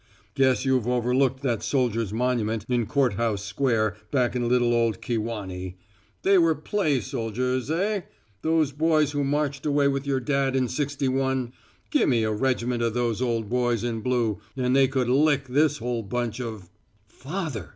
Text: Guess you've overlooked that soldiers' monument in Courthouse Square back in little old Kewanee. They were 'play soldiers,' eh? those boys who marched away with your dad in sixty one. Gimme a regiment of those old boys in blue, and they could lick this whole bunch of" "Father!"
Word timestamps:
Guess 0.33 0.65
you've 0.65 0.87
overlooked 0.87 1.43
that 1.43 1.61
soldiers' 1.61 2.11
monument 2.11 2.65
in 2.67 2.87
Courthouse 2.87 3.43
Square 3.45 3.97
back 4.09 4.35
in 4.35 4.49
little 4.49 4.73
old 4.73 4.99
Kewanee. 4.99 5.75
They 6.23 6.39
were 6.39 6.55
'play 6.55 7.01
soldiers,' 7.01 7.69
eh? 7.69 8.01
those 8.41 8.71
boys 8.71 9.11
who 9.11 9.23
marched 9.23 9.63
away 9.63 9.87
with 9.87 10.07
your 10.07 10.19
dad 10.19 10.55
in 10.55 10.69
sixty 10.69 11.07
one. 11.07 11.53
Gimme 11.91 12.23
a 12.23 12.31
regiment 12.33 12.81
of 12.81 12.95
those 12.95 13.21
old 13.21 13.47
boys 13.47 13.83
in 13.83 14.01
blue, 14.01 14.39
and 14.57 14.75
they 14.75 14.87
could 14.87 15.07
lick 15.07 15.47
this 15.47 15.77
whole 15.77 16.01
bunch 16.01 16.39
of" 16.41 16.71
"Father!" 17.07 17.69